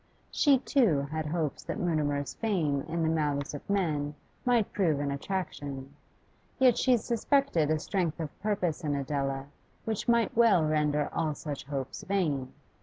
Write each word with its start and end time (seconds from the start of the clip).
She, 0.31 0.57
too, 0.57 1.01
had 1.11 1.27
hopes 1.27 1.63
that 1.65 1.77
Mutimer's 1.77 2.33
fame 2.33 2.81
in 2.87 3.03
the 3.03 3.07
mouths 3.09 3.53
of 3.53 3.69
men 3.69 4.15
might 4.43 4.73
prove 4.73 4.99
an 4.99 5.11
attraction, 5.11 5.93
yet 6.57 6.75
she 6.75 6.97
suspected 6.97 7.69
a 7.69 7.77
strength 7.77 8.19
of 8.19 8.41
principle 8.41 8.89
in 8.89 8.95
Adela 8.99 9.45
which 9.85 10.07
might 10.07 10.35
well 10.35 10.63
render 10.65 11.07
all 11.13 11.35
such 11.35 11.65
hopes 11.65 12.01
vain. 12.03 12.51